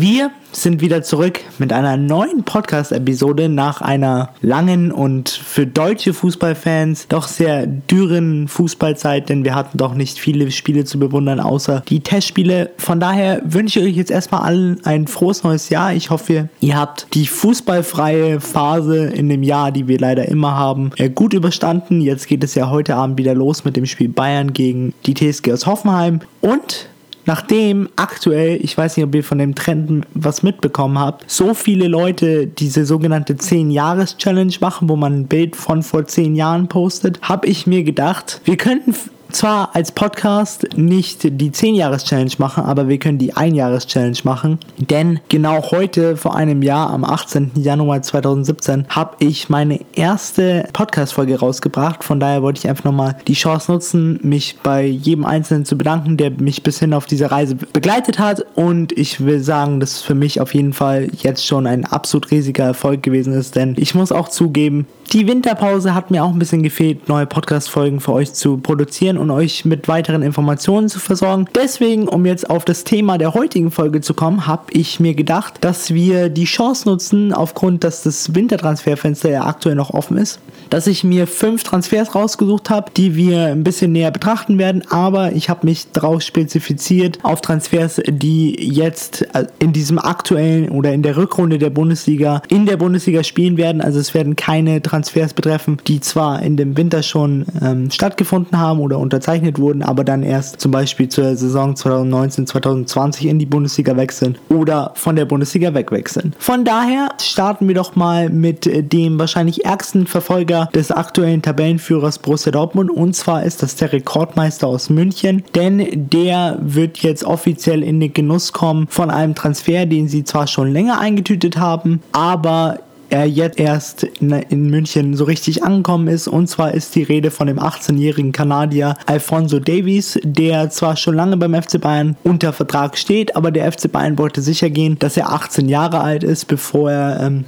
[0.00, 7.08] Wir sind wieder zurück mit einer neuen Podcast-Episode nach einer langen und für deutsche Fußballfans
[7.08, 11.98] doch sehr dürren Fußballzeit, denn wir hatten doch nicht viele Spiele zu bewundern, außer die
[11.98, 12.70] Testspiele.
[12.78, 15.92] Von daher wünsche ich euch jetzt erstmal allen ein frohes neues Jahr.
[15.92, 20.92] Ich hoffe, ihr habt die fußballfreie Phase in dem Jahr, die wir leider immer haben,
[20.98, 22.00] äh, gut überstanden.
[22.00, 25.52] Jetzt geht es ja heute Abend wieder los mit dem Spiel Bayern gegen die TSG
[25.52, 26.20] aus Hoffenheim.
[26.40, 26.88] Und
[27.28, 31.86] nachdem aktuell, ich weiß nicht, ob ihr von dem Trend was mitbekommen habt, so viele
[31.86, 37.46] Leute diese sogenannte 10-Jahres-Challenge machen, wo man ein Bild von vor 10 Jahren postet, habe
[37.46, 38.94] ich mir gedacht, wir könnten
[39.30, 44.58] zwar als Podcast nicht die 10-Jahres-Challenge machen, aber wir können die 1-Jahres-Challenge machen.
[44.78, 47.52] Denn genau heute, vor einem Jahr, am 18.
[47.56, 52.04] Januar 2017, habe ich meine erste Podcast-Folge rausgebracht.
[52.04, 56.16] Von daher wollte ich einfach nochmal die Chance nutzen, mich bei jedem Einzelnen zu bedanken,
[56.16, 58.44] der mich bis hin auf diese Reise begleitet hat.
[58.54, 62.30] Und ich will sagen, dass es für mich auf jeden Fall jetzt schon ein absolut
[62.30, 66.38] riesiger Erfolg gewesen ist, denn ich muss auch zugeben, die Winterpause hat mir auch ein
[66.38, 71.46] bisschen gefehlt, neue Podcast-Folgen für euch zu produzieren und euch mit weiteren Informationen zu versorgen.
[71.54, 75.54] Deswegen, um jetzt auf das Thema der heutigen Folge zu kommen, habe ich mir gedacht,
[75.60, 80.86] dass wir die Chance nutzen, aufgrund, dass das Wintertransferfenster ja aktuell noch offen ist, dass
[80.86, 85.48] ich mir fünf Transfers rausgesucht habe, die wir ein bisschen näher betrachten werden, aber ich
[85.48, 91.16] habe mich darauf spezifiziert auf Transfers, die jetzt äh, in diesem aktuellen oder in der
[91.16, 93.80] Rückrunde der Bundesliga in der Bundesliga spielen werden.
[93.80, 98.80] Also es werden keine Transfers betreffen, die zwar in dem Winter schon ähm, stattgefunden haben
[98.80, 104.36] oder unterzeichnet wurden, aber dann erst zum Beispiel zur Saison 2019-2020 in die Bundesliga wechseln
[104.48, 106.34] oder von der Bundesliga wegwechseln.
[106.38, 112.52] Von daher starten wir doch mal mit dem wahrscheinlich ärgsten Verfolger des aktuellen Tabellenführers Borussia
[112.52, 118.00] Dortmund und zwar ist das der Rekordmeister aus München, denn der wird jetzt offiziell in
[118.00, 122.78] den Genuss kommen von einem Transfer, den sie zwar schon länger eingetütet haben, aber
[123.10, 126.28] er jetzt erst in, in, München so richtig angekommen ist.
[126.28, 131.36] Und zwar ist die Rede von dem 18-jährigen Kanadier Alfonso Davies, der zwar schon lange
[131.36, 135.32] beim FC Bayern unter Vertrag steht, aber der FC Bayern wollte sicher gehen, dass er
[135.32, 137.44] 18 Jahre alt ist, bevor er ähm,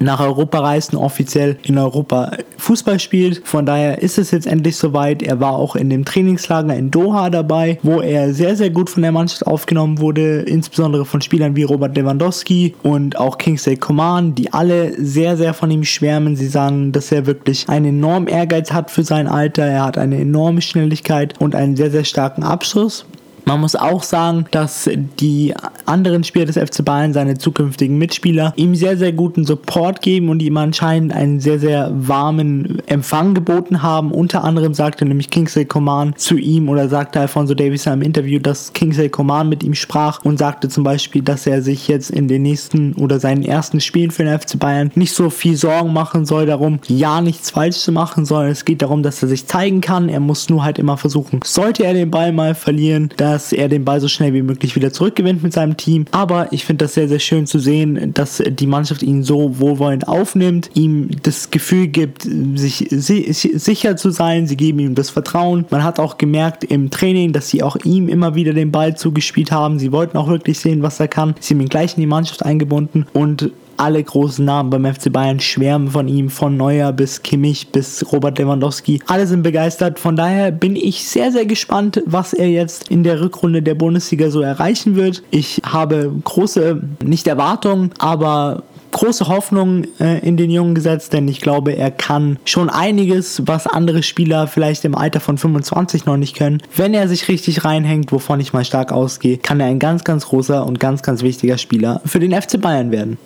[0.00, 3.42] nach Europa reist und offiziell in Europa Fußball spielt.
[3.46, 5.22] Von daher ist es jetzt endlich soweit.
[5.22, 9.02] Er war auch in dem Trainingslager in Doha dabei, wo er sehr, sehr gut von
[9.02, 14.52] der Mannschaft aufgenommen wurde, insbesondere von Spielern wie Robert Lewandowski und auch Kingsley Coman, die
[14.52, 16.36] alle sehr, sehr von ihm schwärmen.
[16.36, 19.64] Sie sagen, dass er wirklich einen enormen Ehrgeiz hat für sein Alter.
[19.64, 23.04] Er hat eine enorme Schnelligkeit und einen sehr, sehr starken Abschluss.
[23.44, 25.54] Man muss auch sagen, dass die
[25.90, 30.40] anderen Spieler des FC Bayern, seine zukünftigen Mitspieler, ihm sehr, sehr guten Support geben und
[30.40, 34.12] ihm anscheinend einen sehr, sehr warmen Empfang geboten haben.
[34.12, 38.72] Unter anderem sagte nämlich Kingsley Coman zu ihm oder sagte Alfonso Davies im Interview, dass
[38.72, 42.42] Kingsley Coman mit ihm sprach und sagte zum Beispiel, dass er sich jetzt in den
[42.42, 46.46] nächsten oder seinen ersten Spielen für den FC Bayern nicht so viel Sorgen machen soll
[46.46, 50.08] darum, ja nichts falsch zu machen, sondern es geht darum, dass er sich zeigen kann.
[50.08, 53.84] Er muss nur halt immer versuchen, sollte er den Ball mal verlieren, dass er den
[53.84, 56.04] Ball so schnell wie möglich wieder zurückgewinnt mit seinem Team.
[56.10, 60.06] Aber ich finde das sehr, sehr schön zu sehen, dass die Mannschaft ihn so wohlwollend
[60.08, 62.22] aufnimmt, ihm das Gefühl gibt,
[62.54, 64.46] sich sicher zu sein.
[64.46, 65.64] Sie geben ihm das Vertrauen.
[65.70, 69.50] Man hat auch gemerkt im Training, dass sie auch ihm immer wieder den Ball zugespielt
[69.50, 69.78] haben.
[69.78, 71.34] Sie wollten auch wirklich sehen, was er kann.
[71.40, 75.40] Sie haben ihn gleich in die Mannschaft eingebunden und alle großen Namen beim FC Bayern
[75.40, 79.00] schwärmen von ihm, von Neuer bis Kimmich bis Robert Lewandowski.
[79.06, 79.98] Alle sind begeistert.
[79.98, 84.30] Von daher bin ich sehr, sehr gespannt, was er jetzt in der Rückrunde der Bundesliga
[84.30, 85.22] so erreichen wird.
[85.30, 91.40] Ich habe große, nicht Erwartungen, aber große Hoffnung äh, in den Jungen gesetzt, denn ich
[91.40, 96.36] glaube, er kann schon einiges, was andere Spieler vielleicht im Alter von 25 noch nicht
[96.36, 96.62] können.
[96.76, 100.26] Wenn er sich richtig reinhängt, wovon ich mal stark ausgehe, kann er ein ganz, ganz
[100.26, 103.16] großer und ganz, ganz wichtiger Spieler für den FC Bayern werden.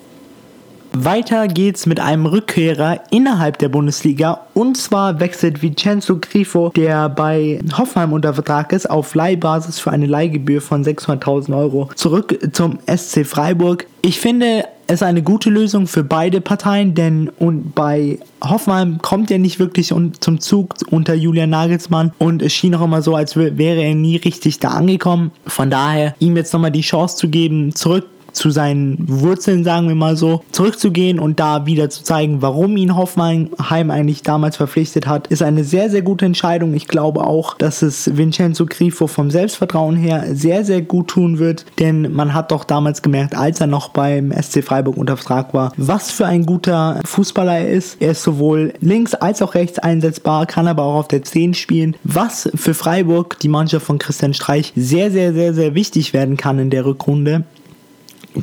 [0.97, 7.59] Weiter geht's mit einem Rückkehrer innerhalb der Bundesliga und zwar wechselt Vincenzo Grifo, der bei
[7.77, 13.27] Hoffenheim unter Vertrag ist, auf Leihbasis für eine Leihgebühr von 600.000 Euro zurück zum SC
[13.27, 13.87] Freiburg.
[14.03, 19.39] Ich finde es eine gute Lösung für beide Parteien, denn und bei Hoffenheim kommt er
[19.39, 23.83] nicht wirklich zum Zug unter Julian Nagelsmann und es schien auch immer so, als wäre
[23.83, 25.33] er nie richtig da angekommen.
[25.47, 29.95] Von daher ihm jetzt nochmal die Chance zu geben, zurück zu seinen Wurzeln, sagen wir
[29.95, 35.29] mal so, zurückzugehen und da wieder zu zeigen, warum ihn Hoffenheim eigentlich damals verpflichtet hat,
[35.29, 36.75] ist eine sehr, sehr gute Entscheidung.
[36.75, 41.65] Ich glaube auch, dass es Vincenzo Grifo vom Selbstvertrauen her sehr, sehr gut tun wird,
[41.79, 45.73] denn man hat doch damals gemerkt, als er noch beim SC Freiburg unter Vertrag war,
[45.77, 47.97] was für ein guter Fußballer er ist.
[48.01, 51.97] Er ist sowohl links als auch rechts einsetzbar, kann aber auch auf der 10 spielen,
[52.05, 56.59] was für Freiburg, die Mannschaft von Christian Streich, sehr, sehr, sehr, sehr wichtig werden kann
[56.59, 57.45] in der Rückrunde.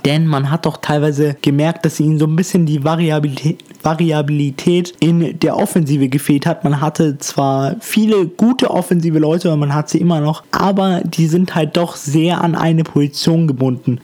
[0.06, 5.40] Denn man hat doch teilweise gemerkt, dass ihnen so ein bisschen die Variabilität, Variabilität in
[5.40, 6.64] der Offensive gefehlt hat.
[6.64, 11.56] Man hatte zwar viele gute offensive Leute, man hat sie immer noch, aber die sind
[11.56, 14.00] halt doch sehr an eine Position gebunden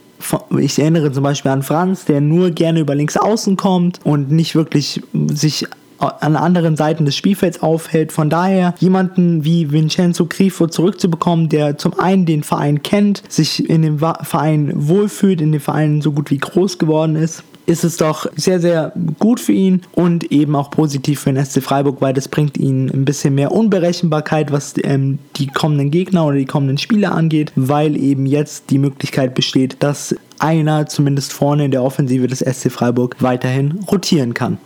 [0.58, 4.56] ich erinnere zum Beispiel an Franz, der nur gerne über links außen kommt und nicht
[4.56, 5.68] wirklich sich
[6.00, 8.12] an anderen Seiten des Spielfelds aufhält.
[8.12, 13.82] Von daher jemanden wie Vincenzo Grifo zurückzubekommen, der zum einen den Verein kennt, sich in
[13.82, 18.26] dem Verein wohlfühlt, in dem Verein so gut wie groß geworden ist, ist es doch
[18.36, 22.30] sehr, sehr gut für ihn und eben auch positiv für den SC Freiburg, weil das
[22.30, 27.12] bringt ihnen ein bisschen mehr Unberechenbarkeit, was ähm, die kommenden Gegner oder die kommenden Spiele
[27.12, 32.40] angeht, weil eben jetzt die Möglichkeit besteht, dass einer zumindest vorne in der Offensive des
[32.40, 34.60] SC Freiburg weiterhin rotieren kann.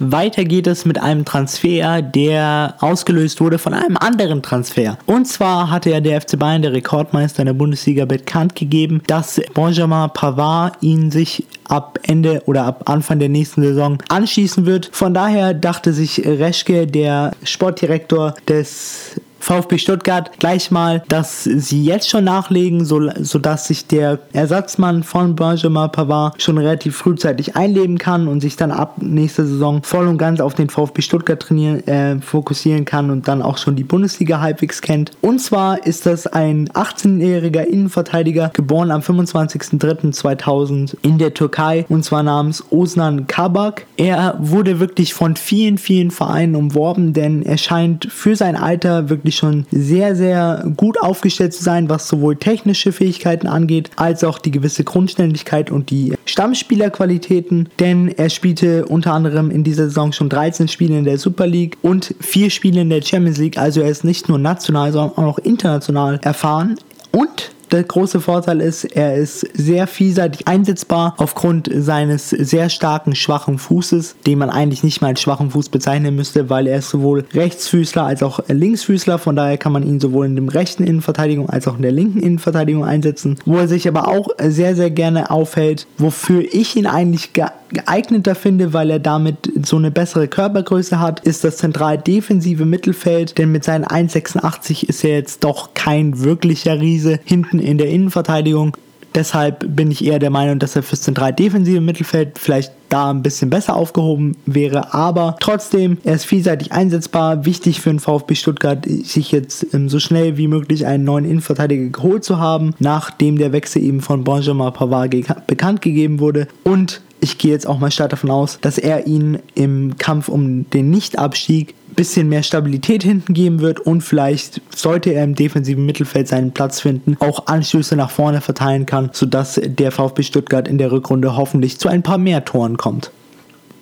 [0.00, 4.96] Weiter geht es mit einem Transfer, der ausgelöst wurde von einem anderen Transfer.
[5.04, 9.40] Und zwar hatte ja der FC Bayern, der Rekordmeister in der Bundesliga, bekannt gegeben, dass
[9.54, 14.88] Benjamin Pavard ihn sich ab Ende oder ab Anfang der nächsten Saison anschließen wird.
[14.90, 22.08] Von daher dachte sich Reschke, der Sportdirektor des VfB Stuttgart gleich mal, dass sie jetzt
[22.08, 28.28] schon nachlegen, so, sodass sich der Ersatzmann von Benjamin Pavard schon relativ frühzeitig einleben kann
[28.28, 32.20] und sich dann ab nächster Saison voll und ganz auf den VfB Stuttgart trainieren, äh,
[32.20, 35.12] fokussieren kann und dann auch schon die Bundesliga halbwegs kennt.
[35.22, 42.22] Und zwar ist das ein 18-jähriger Innenverteidiger, geboren am 25.03.2000 in der Türkei und zwar
[42.22, 43.86] namens Osnan Kabak.
[43.96, 49.29] Er wurde wirklich von vielen, vielen Vereinen umworben, denn er scheint für sein Alter wirklich
[49.30, 54.38] wirklich schon sehr, sehr gut aufgestellt zu sein, was sowohl technische Fähigkeiten angeht, als auch
[54.38, 57.68] die gewisse Grundständigkeit und die Stammspielerqualitäten.
[57.78, 61.78] Denn er spielte unter anderem in dieser Saison schon 13 Spiele in der Super League
[61.82, 63.58] und 4 Spiele in der Champions League.
[63.58, 66.76] Also er ist nicht nur national, sondern auch international erfahren.
[67.12, 73.58] Und der große Vorteil ist, er ist sehr vielseitig einsetzbar aufgrund seines sehr starken schwachen
[73.58, 77.24] Fußes, den man eigentlich nicht mal als schwachen Fuß bezeichnen müsste, weil er ist sowohl
[77.32, 79.18] Rechtsfüßler als auch Linksfüßler.
[79.18, 82.20] Von daher kann man ihn sowohl in der rechten Innenverteidigung als auch in der linken
[82.20, 87.32] Innenverteidigung einsetzen, wo er sich aber auch sehr, sehr gerne aufhält, wofür ich ihn eigentlich
[87.32, 93.38] geeigneter finde, weil er damit so eine bessere Körpergröße hat, ist das zentral defensive Mittelfeld,
[93.38, 97.20] denn mit seinen 1,86 ist er jetzt doch kein wirklicher Riese.
[97.24, 98.76] Hinten in der Innenverteidigung.
[99.14, 103.22] Deshalb bin ich eher der Meinung, dass er fürs zentral defensive Mittelfeld vielleicht da ein
[103.22, 104.94] bisschen besser aufgehoben wäre.
[104.94, 107.44] Aber trotzdem, er ist vielseitig einsetzbar.
[107.44, 111.90] Wichtig für den VfB Stuttgart, sich jetzt ähm, so schnell wie möglich einen neuen Innenverteidiger
[111.90, 115.10] geholt zu haben, nachdem der Wechsel eben von Benjamin Pavard
[115.46, 116.46] bekannt gegeben wurde.
[116.62, 120.70] Und ich gehe jetzt auch mal stark davon aus, dass er ihn im Kampf um
[120.70, 126.28] den Nichtabstieg bisschen mehr Stabilität hinten geben wird und vielleicht sollte er im defensiven Mittelfeld
[126.28, 130.92] seinen Platz finden, auch Anschlüsse nach vorne verteilen kann, sodass der VfB Stuttgart in der
[130.92, 133.10] Rückrunde hoffentlich zu ein paar mehr Toren kommt.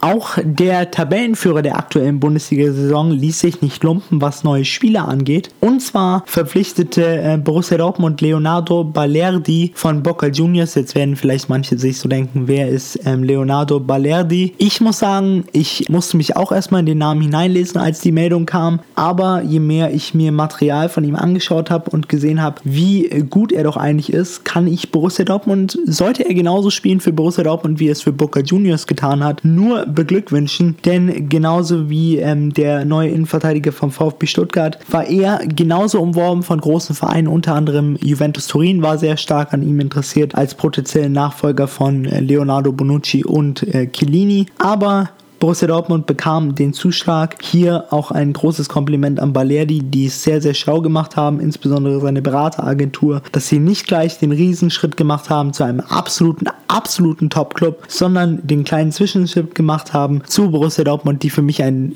[0.01, 5.51] Auch der Tabellenführer der aktuellen Bundesliga-Saison ließ sich nicht lumpen, was neue Spieler angeht.
[5.61, 10.75] Und zwar verpflichtete äh, Borussia Dortmund Leonardo Balerdi von Boca Juniors.
[10.75, 14.55] Jetzt werden vielleicht manche sich so denken, wer ist ähm, Leonardo Balerdi?
[14.59, 18.47] Ich muss sagen, ich musste mich auch erstmal in den Namen hineinlesen, als die Meldung
[18.47, 18.81] kam.
[18.95, 23.53] Aber je mehr ich mir Material von ihm angeschaut habe und gesehen habe, wie gut
[23.53, 27.81] er doch eigentlich ist, kann ich Borussia Dortmund, sollte er genauso spielen für Borussia Dortmund,
[27.81, 32.85] wie er es für Boca Juniors getan hat, nur beglückwünschen, denn genauso wie ähm, der
[32.85, 38.47] neue Innenverteidiger vom VfB Stuttgart war er genauso umworben von großen Vereinen, unter anderem Juventus
[38.47, 43.63] Turin war sehr stark an ihm interessiert als potenziellen Nachfolger von äh, Leonardo Bonucci und
[43.75, 47.37] äh, Chiellini, aber Borussia Dortmund bekam den Zuschlag.
[47.43, 52.01] Hier auch ein großes Kompliment an Balerdi, die es sehr, sehr schlau gemacht haben, insbesondere
[52.01, 57.85] seine Berateragentur, dass sie nicht gleich den Riesenschritt gemacht haben zu einem absoluten, absoluten Top-Club,
[57.87, 61.95] sondern den kleinen Zwischenschritt gemacht haben zu Borussia Dortmund, die für mich ein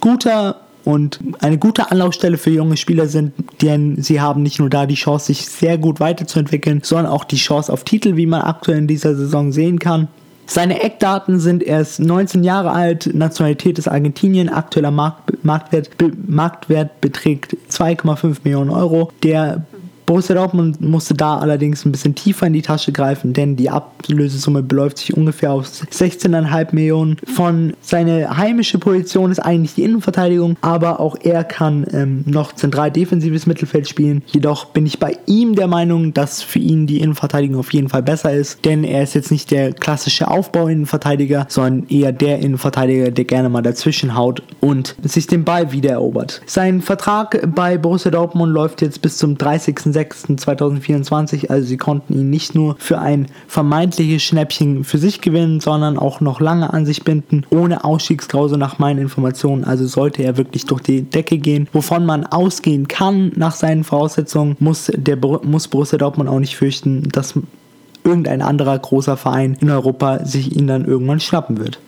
[0.00, 4.86] guter und eine gute Anlaufstelle für junge Spieler sind, denn sie haben nicht nur da
[4.86, 8.78] die Chance, sich sehr gut weiterzuentwickeln, sondern auch die Chance auf Titel, wie man aktuell
[8.78, 10.08] in dieser Saison sehen kann.
[10.46, 15.90] Seine Eckdaten sind, er ist 19 Jahre alt, Nationalität ist Argentinien, aktueller Markt, Marktwert,
[16.26, 19.12] Marktwert beträgt 2,5 Millionen Euro.
[19.22, 19.64] Der
[20.12, 24.62] Borussia Dortmund musste da allerdings ein bisschen tiefer in die Tasche greifen, denn die Ablösesumme
[24.62, 27.16] beläuft sich ungefähr auf 16,5 Millionen.
[27.24, 32.90] Von seine heimische Position ist eigentlich die Innenverteidigung, aber auch er kann ähm, noch zentral
[32.90, 34.22] defensives Mittelfeld spielen.
[34.26, 38.02] Jedoch bin ich bei ihm der Meinung, dass für ihn die Innenverteidigung auf jeden Fall
[38.02, 43.24] besser ist, denn er ist jetzt nicht der klassische Aufbau-Innenverteidiger, sondern eher der Innenverteidiger, der
[43.24, 46.42] gerne mal dazwischen haut und sich den Ball wieder erobert.
[46.44, 49.38] Sein Vertrag bei Borussia Dortmund läuft jetzt bis zum
[50.02, 55.98] 30.06.2024, also sie konnten ihn nicht nur für ein vermeintliches Schnäppchen für sich gewinnen, sondern
[55.98, 59.64] auch noch lange an sich binden, ohne Ausstiegsklausel nach meinen Informationen.
[59.64, 64.56] Also sollte er wirklich durch die Decke gehen, wovon man ausgehen kann nach seinen Voraussetzungen,
[64.58, 67.34] muss, der, muss Borussia Dortmund auch nicht fürchten, dass
[68.04, 71.78] irgendein anderer großer Verein in Europa sich ihn dann irgendwann schnappen wird.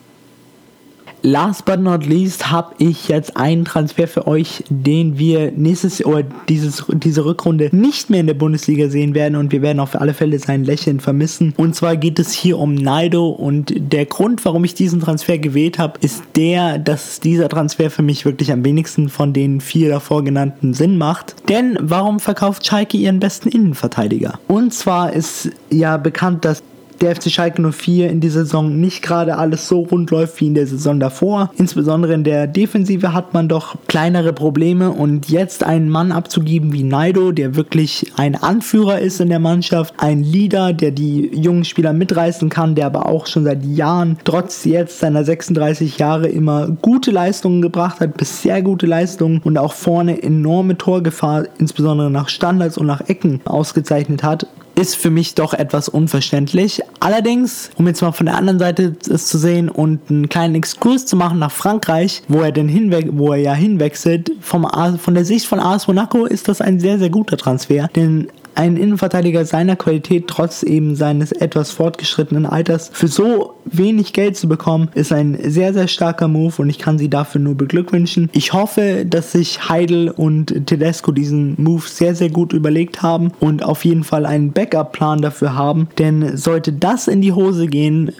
[1.26, 6.23] Last but not least habe ich jetzt einen Transfer für euch, den wir nächstes oder
[6.50, 10.12] dieses, diese Rückrunde nicht mehr in der Bundesliga sehen werden und wir werden auf alle
[10.12, 11.54] Fälle sein Lächeln vermissen.
[11.57, 15.78] Und zwar geht es hier um Naido und der Grund, warum ich diesen Transfer gewählt
[15.78, 20.25] habe, ist der, dass dieser Transfer für mich wirklich am wenigsten von den vier davor
[20.25, 21.37] genannten Sinn macht.
[21.49, 24.38] Denn warum verkauft Schalke ihren besten Innenverteidiger?
[24.47, 26.62] Und zwar ist ja bekannt, dass
[27.01, 30.55] der FC Schalke 04 in dieser Saison nicht gerade alles so rund läuft wie in
[30.55, 31.51] der Saison davor.
[31.57, 36.83] Insbesondere in der Defensive hat man doch kleinere Probleme und jetzt einen Mann abzugeben wie
[36.83, 41.93] Naido, der wirklich ein Anführer ist in der Mannschaft, ein Leader, der die jungen Spieler
[41.93, 47.11] mitreißen kann, der aber auch schon seit Jahren trotz jetzt seiner 36 Jahre immer gute
[47.11, 52.79] Leistungen gebracht hat, bis sehr gute Leistungen und auch vorne enorme Torgefahr, insbesondere nach Standards
[52.79, 56.81] und nach Ecken ausgezeichnet hat ist für mich doch etwas unverständlich.
[57.00, 61.07] Allerdings, um jetzt mal von der anderen Seite es zu sehen und einen kleinen Exkurs
[61.07, 64.66] zu machen nach Frankreich, wo er denn hinwe wo er ja hinwechselt, vom
[64.99, 67.88] von der Sicht von AS Monaco ist das ein sehr, sehr guter Transfer.
[67.95, 74.37] Denn einen Innenverteidiger seiner Qualität trotz eben seines etwas fortgeschrittenen Alters für so wenig Geld
[74.37, 78.31] zu bekommen, ist ein sehr, sehr starker Move und ich kann sie dafür nur beglückwünschen.
[78.33, 83.63] Ich hoffe, dass sich Heidel und Tedesco diesen Move sehr, sehr gut überlegt haben und
[83.63, 88.13] auf jeden Fall einen Backup-Plan dafür haben, denn sollte das in die Hose gehen,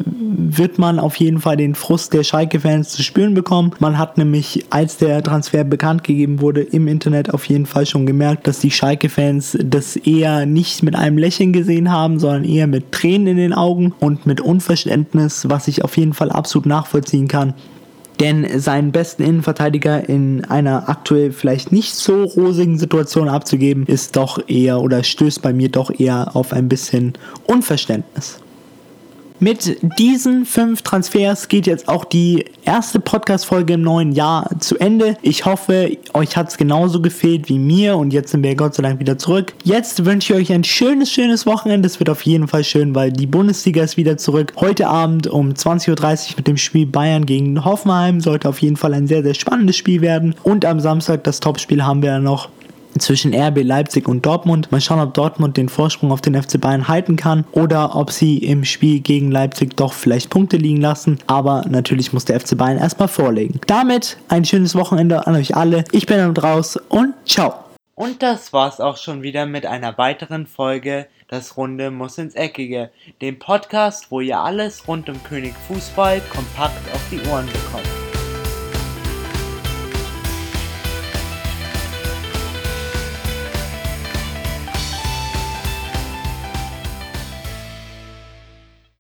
[0.57, 3.73] wird man auf jeden Fall den Frust der Schalke-Fans zu spüren bekommen.
[3.79, 8.07] Man hat nämlich, als der Transfer bekannt gegeben wurde, im Internet auf jeden Fall schon
[8.07, 12.93] gemerkt, dass die Schalke-Fans das eher nicht mit einem Lächeln gesehen haben, sondern eher mit
[12.93, 17.53] Tränen in den Augen und mit Unverständnis, was ich auf jeden Fall absolut nachvollziehen kann.
[18.21, 24.39] Denn seinen besten Innenverteidiger in einer aktuell vielleicht nicht so rosigen Situation abzugeben, ist doch
[24.49, 27.15] eher oder stößt bei mir doch eher auf ein bisschen
[27.47, 28.39] Unverständnis.
[29.41, 35.17] Mit diesen fünf Transfers geht jetzt auch die erste Podcast-Folge im neuen Jahr zu Ende.
[35.23, 38.85] Ich hoffe, euch hat es genauso gefehlt wie mir und jetzt sind wir Gott sei
[38.85, 39.53] Dank wieder zurück.
[39.65, 41.89] Jetzt wünsche ich euch ein schönes, schönes Wochenende.
[41.89, 44.53] Es wird auf jeden Fall schön, weil die Bundesliga ist wieder zurück.
[44.57, 48.95] Heute Abend um 20.30 Uhr mit dem Spiel Bayern gegen Hoffenheim sollte auf jeden Fall
[48.95, 50.37] ein sehr, sehr spannendes Spiel werden.
[50.45, 52.51] Und am Samstag das Topspiel haben wir ja noch
[52.99, 54.71] zwischen RB Leipzig und Dortmund.
[54.73, 58.39] Mal schauen, ob Dortmund den Vorsprung auf den FC Bayern halten kann oder ob sie
[58.39, 61.19] im Spiel gegen Leipzig doch vielleicht Punkte liegen lassen.
[61.27, 63.61] Aber natürlich muss der FC Bayern erstmal vorlegen.
[63.67, 65.85] Damit ein schönes Wochenende an euch alle.
[65.93, 67.55] Ich bin dann raus und ciao.
[67.95, 72.91] Und das war's auch schon wieder mit einer weiteren Folge Das Runde muss ins Eckige,
[73.23, 78.04] dem Podcast, wo ihr alles rund um König Fußball kompakt auf die Ohren bekommt.